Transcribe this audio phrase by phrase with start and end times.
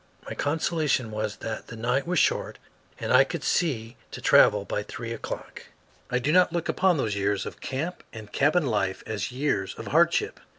[0.25, 2.57] My consolation was that the night was short
[2.99, 5.67] and I could see to travel by three o'clock.
[6.09, 9.89] I do not look upon those years of camp and cabin life as years of
[9.89, 10.39] hardship.